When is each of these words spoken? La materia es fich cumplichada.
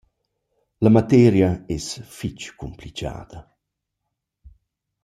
La 0.85 0.89
materia 0.95 1.51
es 1.77 1.87
fich 2.07 2.49
cumplichada. 2.57 3.47